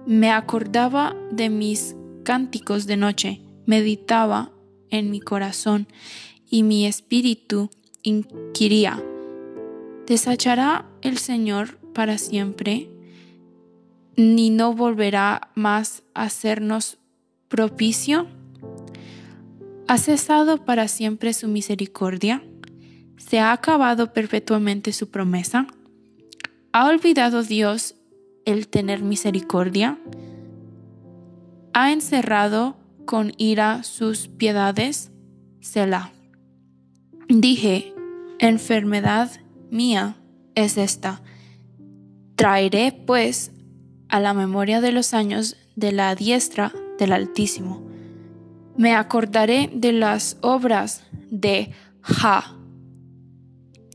Me 0.05 0.29
acordaba 0.29 1.15
de 1.31 1.49
mis 1.49 1.95
cánticos 2.25 2.85
de 2.85 2.97
noche, 2.97 3.41
meditaba 3.65 4.51
en 4.89 5.09
mi 5.09 5.21
corazón 5.21 5.87
y 6.49 6.63
mi 6.63 6.85
espíritu 6.85 7.69
inquiría 8.01 9.01
¿Desechará 10.07 10.85
el 11.01 11.17
Señor 11.17 11.77
para 11.93 12.17
siempre? 12.17 12.89
¿Ni 14.17 14.49
no 14.49 14.73
volverá 14.73 15.49
más 15.55 16.03
a 16.13 16.23
hacernos 16.23 16.97
propicio? 17.47 18.27
¿Ha 19.87 19.97
cesado 19.97 20.65
para 20.65 20.87
siempre 20.87 21.33
su 21.33 21.47
misericordia? 21.47 22.43
¿Se 23.17 23.39
ha 23.39 23.53
acabado 23.53 24.11
perpetuamente 24.11 24.91
su 24.91 25.09
promesa? 25.09 25.67
¿Ha 26.73 26.87
olvidado 26.87 27.41
Dios 27.41 27.95
el 28.45 28.67
tener 28.67 29.03
misericordia? 29.03 29.97
¿Ha 31.73 31.91
encerrado 31.93 32.75
con 33.05 33.33
ira 33.37 33.83
sus 33.83 34.27
piedades? 34.27 35.11
Selah. 35.61 36.11
Dije, 37.29 37.93
enfermedad 38.39 39.31
mía 39.73 40.15
es 40.55 40.77
esta. 40.77 41.21
Traeré, 42.35 42.91
pues, 43.05 43.51
a 44.07 44.19
la 44.19 44.33
memoria 44.33 44.79
de 44.79 44.91
los 44.91 45.13
años 45.13 45.57
de 45.75 45.91
la 45.91 46.15
diestra 46.15 46.71
del 46.99 47.11
Altísimo. 47.11 47.81
Me 48.77 48.95
acordaré 48.95 49.69
de 49.73 49.91
las 49.91 50.37
obras 50.41 51.03
de 51.29 51.73
Ja. 52.01 52.55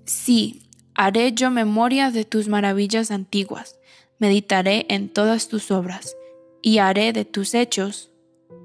Sí, 0.04 0.68
haré 0.94 1.32
yo 1.32 1.50
memoria 1.50 2.10
de 2.10 2.24
tus 2.24 2.48
maravillas 2.48 3.10
antiguas, 3.10 3.78
meditaré 4.18 4.86
en 4.88 5.08
todas 5.08 5.48
tus 5.48 5.70
obras, 5.70 6.16
y 6.62 6.78
haré 6.78 7.12
de 7.12 7.24
tus 7.24 7.54
hechos. 7.54 8.10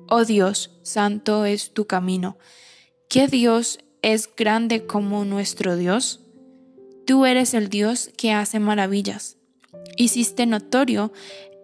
Oh 0.08 0.26
Dios, 0.26 0.80
santo 0.82 1.46
es 1.46 1.74
tu 1.74 1.86
camino. 1.86 2.38
¿Qué 3.10 3.28
Dios 3.28 3.80
es 4.02 4.30
grande 4.36 4.86
como 4.86 5.26
nuestro 5.26 5.76
Dios? 5.76 6.23
Tú 7.06 7.26
eres 7.26 7.54
el 7.54 7.68
Dios 7.68 8.12
que 8.16 8.32
hace 8.32 8.62
maravillas. 8.62 9.36
Hiciste 9.98 10.46
notorio 10.46 11.12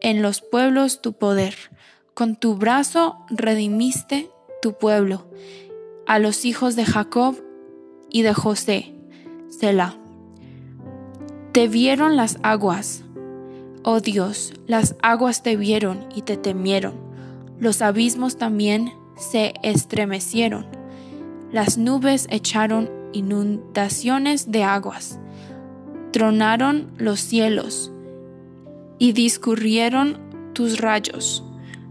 en 0.02 0.22
los 0.22 0.42
pueblos 0.42 1.02
tu 1.02 1.14
poder. 1.14 1.56
Con 2.14 2.36
tu 2.36 2.56
brazo 2.56 3.16
redimiste 3.30 4.30
tu 4.62 4.74
pueblo, 4.74 5.30
a 6.06 6.20
los 6.20 6.44
hijos 6.44 6.76
de 6.76 6.84
Jacob 6.84 7.42
y 8.10 8.24
de 8.24 8.34
José. 8.34 8.94
Selah. 9.50 9.98
Te 11.54 11.70
vieron 11.70 12.18
las 12.18 12.38
aguas. 12.44 13.04
Oh 13.84 14.02
Dios, 14.02 14.54
las 14.68 14.98
aguas 15.02 15.42
te 15.42 15.56
vieron 15.56 16.06
y 16.14 16.24
te 16.24 16.36
temieron. 16.36 16.96
Los 17.60 17.82
abismos 17.82 18.36
también 18.38 18.92
se 19.16 19.54
estremecieron. 19.64 20.68
Las 21.54 21.78
nubes 21.78 22.28
echaron 22.30 22.90
inundaciones 23.14 24.52
de 24.52 24.64
aguas 24.64 25.18
tronaron 26.12 26.92
los 26.98 27.20
cielos 27.20 27.92
y 28.98 29.14
discurrieron 29.14 30.18
tus 30.54 30.80
rayos. 30.80 31.44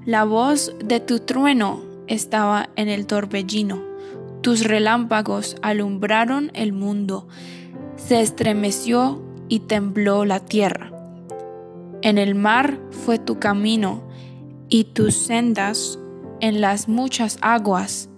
La 0.05 0.25
voz 0.25 0.75
de 0.83 1.01
tu 1.01 1.21
trueno 1.21 1.83
estaba 2.07 2.71
en 2.77 2.89
el 2.89 3.07
torbellino. 3.07 3.83
Tus 4.41 4.65
relámpagos 4.65 5.57
alumbraron 5.63 6.51
el 6.55 6.73
mundo. 6.73 7.29
Se 7.97 8.21
estremeció 8.21 9.23
y 9.49 9.61
tembló 9.61 10.25
la 10.25 10.41
tierra. 10.41 10.93
En 12.03 12.19
el 12.19 12.35
mar 12.35 12.79
fue 12.91 13.19
tu 13.19 13.39
camino 13.39 14.03
y 14.69 14.85
tus 14.85 15.15
sendas 15.15 15.99
en 16.41 16.61
las 16.61 16.89
muchas 16.89 17.39
aguas, 17.41 18.09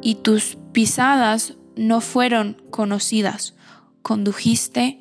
y 0.00 0.16
tus 0.16 0.56
pisadas 0.72 1.54
no 1.76 2.00
fueron 2.00 2.62
conocidas. 2.70 3.54
Condujiste 4.02 5.00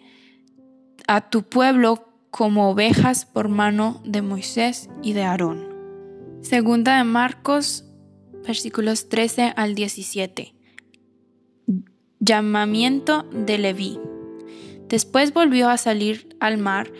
a 1.12 1.19
tu 1.19 1.43
pueblo 1.43 2.08
como 2.30 2.69
ovejas 2.69 3.26
por 3.26 3.50
mano 3.50 4.02
de 4.06 4.21
Moisés 4.21 4.89
y 5.04 5.12
de 5.12 5.24
Aarón. 5.24 5.67
Segunda 6.41 6.97
de 6.97 7.04
Marcos, 7.04 7.84
versículos 8.47 9.10
13 9.10 9.52
al 9.58 9.76
17. 9.76 10.56
Llamamiento 12.21 13.24
de 13.24 13.58
Leví. 13.58 14.00
Después 14.88 15.34
volvió 15.34 15.67
a 15.69 15.76
salir 15.76 16.38
al 16.39 16.58
mar 16.58 16.93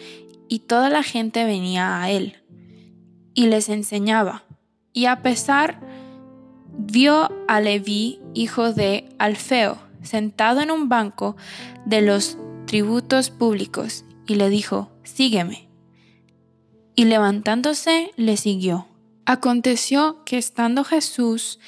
y 0.50 0.60
toda 0.60 0.90
la 0.90 1.04
gente 1.04 1.46
venía 1.46 2.02
a 2.02 2.12
él 2.12 2.44
y 3.34 3.48
les 3.48 3.70
enseñaba. 3.70 4.44
Y 4.92 5.06
a 5.06 5.22
pesar 5.22 5.80
vio 6.78 7.32
a 7.48 7.62
Leví, 7.62 8.20
hijo 8.34 8.74
de 8.74 9.08
Alfeo, 9.20 9.78
sentado 10.02 10.60
en 10.60 10.70
un 10.70 10.90
banco 10.90 11.38
de 11.86 12.02
los 12.02 12.38
tributos 12.72 13.32
públicos 13.32 14.06
y 14.26 14.36
le 14.36 14.50
dijo, 14.50 14.90
Sígueme. 15.04 15.68
Y 16.96 17.04
levantándose 17.04 18.12
le 18.16 18.38
siguió. 18.38 18.88
Aconteció 19.26 20.24
que 20.24 20.38
estando 20.38 20.86
Jesús 20.86 21.60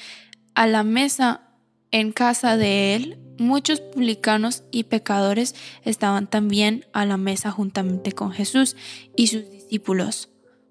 a 0.54 0.66
la 0.66 0.82
mesa 0.82 1.42
en 1.90 2.10
casa 2.10 2.56
de 2.56 2.94
él, 2.94 3.18
muchos 3.38 3.82
publicanos 3.82 4.62
y 4.70 4.84
pecadores 4.84 5.54
estaban 5.82 6.26
también 6.26 6.86
a 6.94 7.04
la 7.04 7.18
mesa 7.18 7.50
juntamente 7.50 8.12
con 8.12 8.32
Jesús 8.32 8.74
y 9.14 9.26
sus 9.26 9.50
discípulos, 9.50 10.30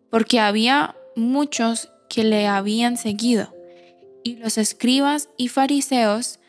porque 0.10 0.40
había 0.40 0.96
muchos 1.16 1.92
que 2.10 2.24
le 2.24 2.48
habían 2.48 2.98
seguido. 2.98 3.54
Y 4.24 4.38
los 4.38 4.58
escribas 4.58 5.30
y 5.38 5.50
fariseos, 5.50 6.40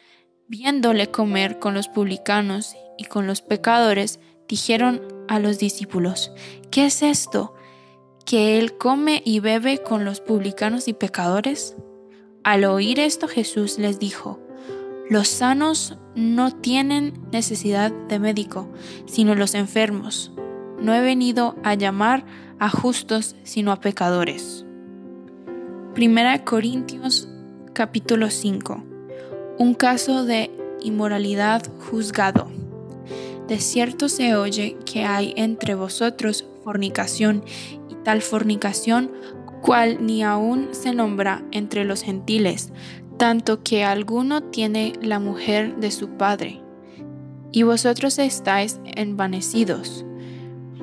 viéndole 0.49 1.11
comer 1.11 1.59
con 1.59 1.75
los 1.75 1.89
publicanos 1.89 2.75
y 2.99 3.05
con 3.05 3.27
los 3.27 3.43
pecadores, 3.43 4.21
dijeron 4.49 5.03
a 5.29 5.39
los 5.39 5.59
discípulos, 5.59 6.33
¿qué 6.71 6.87
es 6.87 7.03
esto? 7.03 7.55
¿Que 8.25 8.59
él 8.59 8.77
come 8.77 9.23
y 9.25 9.41
bebe 9.41 9.79
con 9.79 10.05
los 10.05 10.21
publicanos 10.21 10.89
y 10.89 10.93
pecadores? 10.93 11.77
Al 12.43 12.65
oír 12.65 13.01
esto 13.01 13.29
Jesús 13.29 13.79
les 13.79 13.99
dijo, 13.99 14.41
los 15.09 15.29
sanos 15.29 15.99
no 16.15 16.51
tienen 16.51 17.15
necesidad 17.31 17.93
de 18.09 18.19
médico, 18.19 18.71
sino 19.07 19.35
los 19.35 19.55
enfermos. 19.55 20.33
No 20.79 20.95
he 20.95 21.01
venido 21.01 21.57
a 21.63 21.75
llamar 21.75 22.25
a 22.59 22.71
justos, 22.71 23.37
sino 23.43 23.73
a 23.73 23.81
pecadores. 23.81 24.65
Primera 25.95 26.45
Corintios 26.45 27.29
capítulo 27.73 28.31
5. 28.31 28.83
Un 29.59 29.75
caso 29.75 30.25
de 30.25 30.51
inmoralidad 30.81 31.63
juzgado. 31.81 32.49
De 33.49 33.59
cierto 33.59 34.09
se 34.09 34.37
oye 34.37 34.77
que 34.87 35.05
hay 35.05 35.35
entre 35.37 35.75
vosotros 35.75 36.47
fornicación, 36.65 37.45
y 37.91 37.95
tal 38.05 38.23
fornicación 38.23 39.11
cual 39.61 40.05
ni 40.05 40.23
aun 40.23 40.69
se 40.73 40.93
nombra 40.93 41.43
entre 41.51 41.85
los 41.85 42.03
gentiles, 42.03 42.71
tanto 43.17 43.63
que 43.63 43.85
alguno 43.85 44.43
tiene 44.43 44.93
la 45.01 45.19
mujer 45.19 45.77
de 45.77 45.91
su 45.91 46.11
padre. 46.11 46.61
Y 47.53 47.63
vosotros 47.63 48.19
estáis 48.19 48.81
envanecidos. 48.85 50.05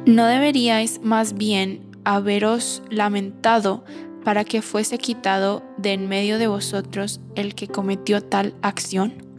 ¿No 0.05 0.25
deberíais 0.25 1.01
más 1.03 1.33
bien 1.33 1.91
haberos 2.05 2.81
lamentado 2.89 3.83
para 4.23 4.45
que 4.45 4.61
fuese 4.61 4.97
quitado 4.97 5.63
de 5.77 5.93
en 5.93 6.07
medio 6.07 6.39
de 6.39 6.47
vosotros 6.47 7.21
el 7.35 7.53
que 7.53 7.67
cometió 7.67 8.21
tal 8.21 8.55
acción? 8.61 9.30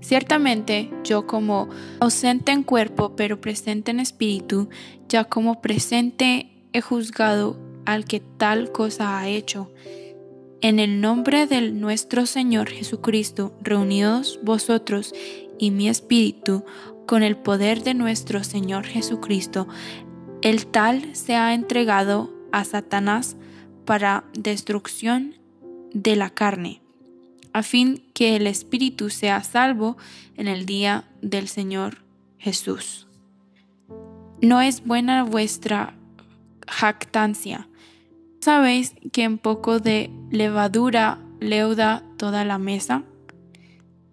Ciertamente 0.00 0.90
yo 1.04 1.26
como 1.26 1.68
ausente 2.00 2.52
en 2.52 2.62
cuerpo 2.62 3.14
pero 3.16 3.40
presente 3.40 3.90
en 3.90 4.00
espíritu, 4.00 4.68
ya 5.08 5.24
como 5.24 5.60
presente 5.60 6.50
he 6.72 6.80
juzgado 6.80 7.58
al 7.84 8.04
que 8.04 8.20
tal 8.20 8.72
cosa 8.72 9.18
ha 9.18 9.28
hecho. 9.28 9.70
En 10.62 10.78
el 10.78 11.00
nombre 11.00 11.46
de 11.46 11.70
nuestro 11.70 12.26
Señor 12.26 12.68
Jesucristo, 12.68 13.54
reunidos 13.62 14.40
vosotros 14.42 15.14
y 15.58 15.70
mi 15.70 15.88
espíritu, 15.88 16.64
con 17.06 17.22
el 17.22 17.36
poder 17.36 17.82
de 17.82 17.94
nuestro 17.94 18.44
Señor 18.44 18.84
Jesucristo, 18.86 19.66
el 20.42 20.66
tal 20.66 21.14
se 21.16 21.34
ha 21.34 21.54
entregado 21.54 22.30
a 22.52 22.64
Satanás 22.64 23.36
para 23.84 24.24
destrucción 24.32 25.34
de 25.92 26.14
la 26.16 26.30
carne 26.30 26.79
a 27.52 27.62
fin 27.62 28.04
que 28.14 28.36
el 28.36 28.46
Espíritu 28.46 29.10
sea 29.10 29.42
salvo 29.42 29.96
en 30.36 30.48
el 30.48 30.66
día 30.66 31.04
del 31.22 31.48
Señor 31.48 32.02
Jesús. 32.38 33.06
no 34.42 34.62
es 34.62 34.84
buena 34.86 35.22
vuestra 35.24 35.94
jactancia. 36.66 37.68
¿Sabéis 38.40 38.94
que 39.12 39.24
en 39.24 39.36
poco 39.36 39.80
de 39.80 40.10
levadura 40.30 41.18
leuda 41.40 42.02
toda 42.16 42.44
la 42.46 42.56
mesa? 42.56 43.02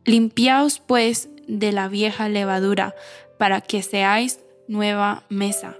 Limpiaos 0.04 0.80
pues 0.80 1.30
de 1.48 1.72
la 1.72 1.88
vieja 1.88 2.28
levadura, 2.28 2.94
para 3.40 3.62
que 3.62 3.82
seáis 3.84 4.42
nueva 4.68 5.24
mesa, 5.30 5.78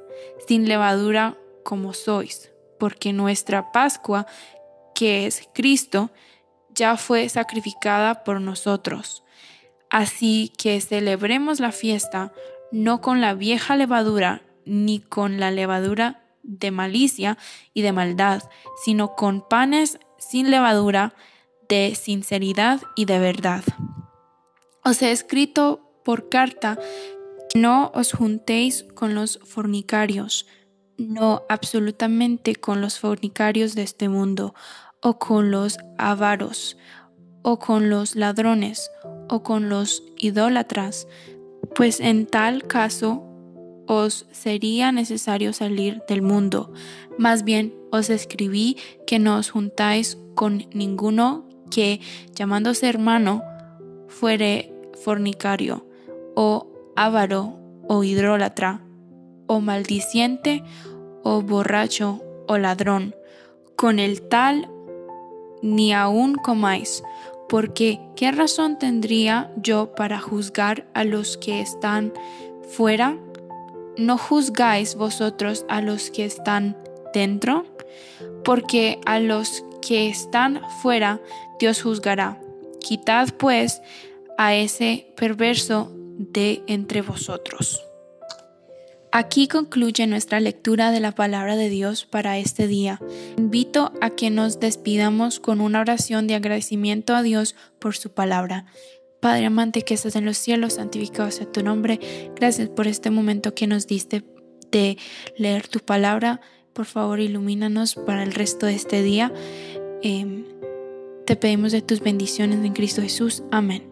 sin 0.48 0.68
levadura 0.68 1.38
como 1.64 1.94
sois, 1.94 2.52
porque 2.80 3.12
nuestra 3.12 3.72
Pascua, 3.74 4.28
que 4.96 5.28
es 5.28 5.50
Cristo, 5.54 6.10
ya 6.78 6.96
fue 6.96 7.28
sacrificada 7.28 8.24
por 8.24 8.40
nosotros. 8.40 9.24
Así 9.90 10.54
que 10.58 10.80
celebremos 10.80 11.60
la 11.60 11.72
fiesta 11.74 12.32
no 12.72 13.02
con 13.02 13.20
la 13.20 13.34
vieja 13.34 13.76
levadura, 13.76 14.44
ni 14.66 15.00
con 15.00 15.40
la 15.40 15.52
levadura 15.52 16.24
de 16.44 16.72
malicia 16.72 17.38
y 17.74 17.82
de 17.82 17.92
maldad, 17.92 18.44
sino 18.84 19.16
con 19.16 19.48
panes 19.48 20.00
sin 20.18 20.52
levadura, 20.52 21.14
de 21.70 21.96
sinceridad 21.96 22.82
y 22.96 23.06
de 23.06 23.20
verdad. 23.20 23.64
Os 24.84 25.02
he 25.02 25.12
escrito 25.12 25.82
por 26.06 26.30
carta 26.30 26.80
que 27.50 27.60
no 27.60 27.92
os 27.94 28.14
juntéis 28.14 28.86
con 28.96 29.16
los 29.16 29.40
fornicarios, 29.44 30.46
no 30.98 31.44
absolutamente 31.50 32.56
con 32.56 32.80
los 32.80 33.00
fornicarios 33.00 33.76
de 33.76 33.84
este 33.84 34.08
mundo, 34.08 34.56
o 35.02 35.20
con 35.20 35.52
los 35.52 35.78
avaros, 35.98 36.78
o 37.42 37.60
con 37.60 37.90
los 37.90 38.16
ladrones, 38.16 38.90
o 39.30 39.44
con 39.44 39.70
los 39.70 40.04
idólatras, 40.18 41.08
pues 41.76 42.00
en 42.00 42.26
tal 42.26 42.64
caso 42.64 43.24
os 43.88 44.28
sería 44.32 44.92
necesario 44.92 45.54
salir 45.54 46.02
del 46.08 46.22
mundo. 46.22 46.72
Más 47.18 47.44
bien 47.44 47.74
os 47.92 48.10
escribí 48.10 48.78
que 49.06 49.20
no 49.20 49.38
os 49.38 49.50
juntáis 49.50 50.18
con 50.36 50.66
ninguno 50.74 51.48
que, 51.72 52.02
llamándose 52.36 52.88
hermano, 52.88 53.44
fuere 54.08 54.74
fornicario, 55.04 55.86
o 56.36 56.68
avaro, 56.96 57.60
o 57.88 58.04
hidrólatra, 58.04 58.82
o 59.48 59.62
maldiciente, 59.62 60.64
o 61.24 61.42
borracho, 61.42 62.22
o 62.48 62.58
ladrón. 62.58 63.16
Con 63.76 64.00
el 64.00 64.22
tal 64.22 64.70
ni 65.62 65.94
aun 65.94 66.36
comáis, 66.36 67.04
porque 67.50 68.00
¿qué 68.16 68.32
razón 68.32 68.78
tendría 68.78 69.52
yo 69.58 69.94
para 69.96 70.20
juzgar 70.20 70.88
a 70.94 71.04
los 71.04 71.38
que 71.38 71.62
están 71.62 72.14
fuera? 72.70 73.18
¿No 73.98 74.18
juzgáis 74.18 74.96
vosotros 74.96 75.66
a 75.70 75.82
los 75.82 76.12
que 76.12 76.26
están 76.26 76.78
dentro? 77.14 77.66
Porque 78.44 79.00
a 79.06 79.20
los 79.20 79.64
que 79.82 80.10
están 80.10 80.62
fuera 80.82 81.22
Dios 81.60 81.82
juzgará. 81.82 82.40
Quitad 82.80 83.30
pues 83.38 83.82
a 84.38 84.56
ese 84.56 85.08
perverso 85.16 85.92
de 86.18 86.64
entre 86.68 87.02
vosotros. 87.02 87.87
Aquí 89.12 89.48
concluye 89.48 90.06
nuestra 90.06 90.40
lectura 90.40 90.92
de 90.92 91.00
la 91.00 91.14
palabra 91.14 91.56
de 91.56 91.70
Dios 91.70 92.06
para 92.06 92.38
este 92.38 92.68
día. 92.68 93.00
Invito 93.38 93.94
a 94.02 94.10
que 94.10 94.30
nos 94.30 94.60
despidamos 94.60 95.40
con 95.40 95.62
una 95.62 95.80
oración 95.80 96.28
de 96.28 96.36
agradecimiento 96.36 97.16
a 97.16 97.22
Dios 97.22 97.56
por 97.80 97.96
su 97.96 98.12
palabra. 98.12 98.66
Padre 99.22 99.46
amante 99.46 99.82
que 99.82 99.94
estás 99.94 100.16
en 100.16 100.26
los 100.26 100.38
cielos, 100.38 100.74
santificado 100.74 101.32
sea 101.32 101.52
tu 101.52 101.64
nombre. 101.64 102.00
Gracias 102.36 102.70
por 102.70 102.88
este 102.88 103.10
momento 103.10 103.56
que 103.56 103.66
nos 103.66 103.88
diste 103.88 104.24
de 104.72 104.98
leer 105.38 105.68
tu 105.68 105.80
palabra. 105.80 106.42
Por 106.74 106.86
favor, 106.86 107.20
ilumínanos 107.20 107.96
para 107.96 108.24
el 108.24 108.34
resto 108.34 108.66
de 108.66 108.76
este 108.76 109.02
día. 109.02 109.34
Em, 110.04 110.46
te 111.26 111.36
pedimos 111.36 111.72
de 111.72 111.82
tus 111.82 112.02
bendiciones 112.02 112.64
en 112.64 112.74
Cristo 112.74 113.02
Jesús. 113.02 113.44
Amén. 113.52 113.90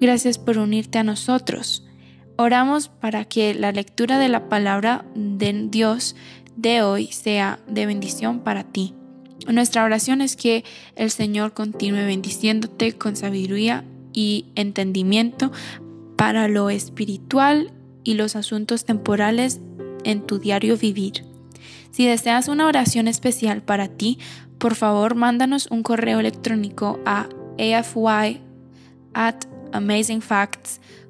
Gracias 0.00 0.38
por 0.38 0.58
unirte 0.58 0.98
a 0.98 1.04
nosotros. 1.04 1.86
Oramos 2.40 2.88
para 2.88 3.26
que 3.26 3.52
la 3.52 3.70
lectura 3.70 4.18
de 4.18 4.30
la 4.30 4.48
palabra 4.48 5.04
de 5.14 5.68
Dios 5.68 6.16
de 6.56 6.80
hoy 6.80 7.08
sea 7.08 7.58
de 7.68 7.84
bendición 7.84 8.40
para 8.40 8.64
ti. 8.64 8.94
Nuestra 9.46 9.84
oración 9.84 10.22
es 10.22 10.36
que 10.36 10.64
el 10.96 11.10
Señor 11.10 11.52
continúe 11.52 12.06
bendiciéndote 12.06 12.94
con 12.94 13.14
sabiduría 13.14 13.84
y 14.14 14.46
entendimiento 14.54 15.52
para 16.16 16.48
lo 16.48 16.70
espiritual 16.70 17.74
y 18.04 18.14
los 18.14 18.36
asuntos 18.36 18.86
temporales 18.86 19.60
en 20.04 20.22
tu 20.22 20.38
diario 20.38 20.78
vivir. 20.78 21.26
Si 21.90 22.06
deseas 22.06 22.48
una 22.48 22.66
oración 22.66 23.06
especial 23.06 23.60
para 23.60 23.88
ti, 23.88 24.18
por 24.56 24.76
favor 24.76 25.14
mándanos 25.14 25.66
un 25.70 25.82
correo 25.82 26.20
electrónico 26.20 27.00
a 27.04 27.28
afy 27.58 28.40
at 29.12 29.44
amazingfacts.com 29.72 31.09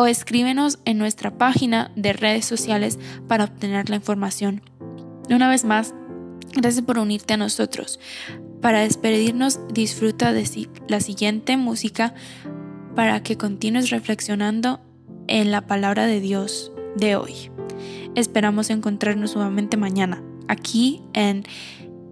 o 0.00 0.06
escríbenos 0.06 0.78
en 0.86 0.96
nuestra 0.96 1.36
página 1.36 1.92
de 1.94 2.14
redes 2.14 2.46
sociales 2.46 2.98
para 3.28 3.44
obtener 3.44 3.90
la 3.90 3.96
información. 3.96 4.62
Una 5.28 5.46
vez 5.46 5.64
más, 5.64 5.94
gracias 6.54 6.82
por 6.82 6.96
unirte 6.96 7.34
a 7.34 7.36
nosotros. 7.36 8.00
Para 8.62 8.80
despedirnos, 8.80 9.60
disfruta 9.74 10.32
de 10.32 10.68
la 10.88 11.00
siguiente 11.00 11.58
música 11.58 12.14
para 12.96 13.22
que 13.22 13.36
continúes 13.36 13.90
reflexionando 13.90 14.80
en 15.26 15.50
la 15.50 15.66
palabra 15.66 16.06
de 16.06 16.20
Dios 16.20 16.72
de 16.96 17.16
hoy. 17.16 17.50
Esperamos 18.14 18.70
encontrarnos 18.70 19.34
nuevamente 19.34 19.76
mañana 19.76 20.22
aquí 20.48 21.02
en 21.12 21.44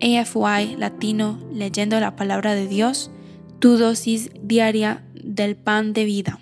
AFY 0.03 0.77
Latino 0.77 1.39
leyendo 1.51 1.99
la 2.01 2.17
palabra 2.17 2.55
de 2.55 2.69
Dios, 2.69 3.11
tu 3.61 3.79
dosis 3.79 4.31
diaria 4.43 5.07
del 5.15 5.57
pan 5.57 5.95
de 5.95 6.05
vida. 6.05 6.39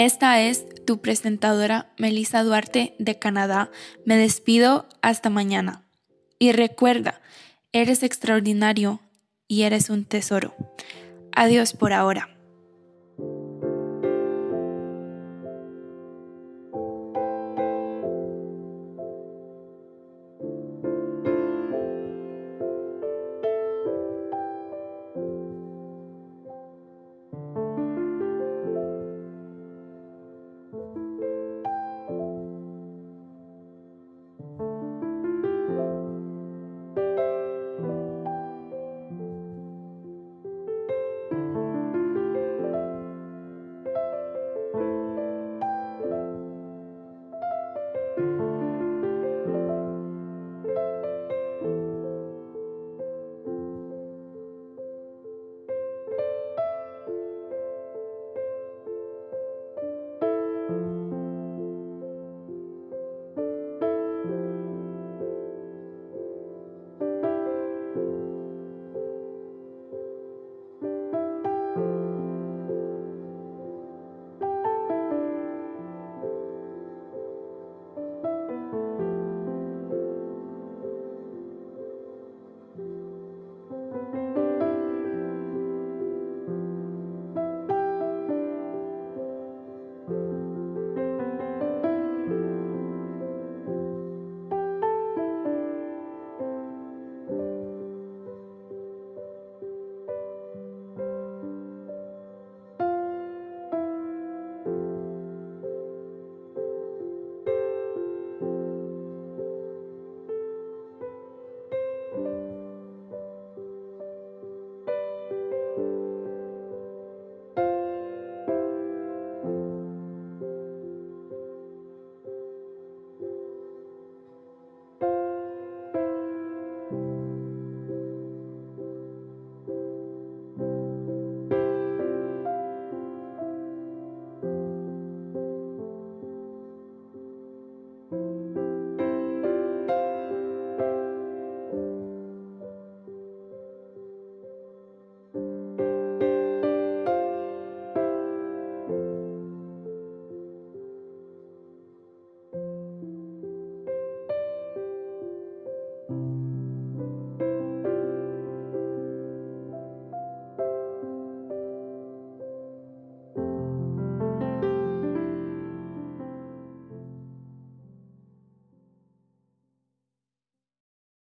Esta 0.00 0.40
es 0.40 0.64
tu 0.86 1.02
presentadora 1.02 1.92
Melissa 1.98 2.42
Duarte 2.42 2.94
de 2.98 3.18
Canadá. 3.18 3.70
Me 4.06 4.16
despido 4.16 4.88
hasta 5.02 5.28
mañana. 5.28 5.84
Y 6.38 6.52
recuerda, 6.52 7.20
eres 7.72 8.02
extraordinario 8.02 9.00
y 9.46 9.64
eres 9.64 9.90
un 9.90 10.06
tesoro. 10.06 10.54
Adiós 11.36 11.74
por 11.74 11.92
ahora. 11.92 12.30